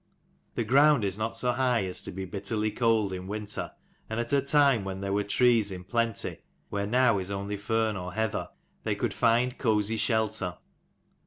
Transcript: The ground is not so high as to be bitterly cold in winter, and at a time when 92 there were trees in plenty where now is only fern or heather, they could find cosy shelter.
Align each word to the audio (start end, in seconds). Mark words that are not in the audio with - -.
The 0.55 0.63
ground 0.63 1.03
is 1.03 1.15
not 1.15 1.37
so 1.37 1.51
high 1.51 1.85
as 1.85 2.01
to 2.01 2.11
be 2.11 2.25
bitterly 2.25 2.71
cold 2.71 3.13
in 3.13 3.27
winter, 3.27 3.71
and 4.09 4.19
at 4.19 4.33
a 4.33 4.41
time 4.41 4.83
when 4.83 4.95
92 4.95 5.01
there 5.01 5.13
were 5.13 5.23
trees 5.23 5.71
in 5.71 5.83
plenty 5.83 6.39
where 6.71 6.87
now 6.87 7.19
is 7.19 7.29
only 7.29 7.55
fern 7.55 7.95
or 7.95 8.13
heather, 8.13 8.49
they 8.83 8.95
could 8.95 9.13
find 9.13 9.59
cosy 9.59 9.97
shelter. 9.97 10.57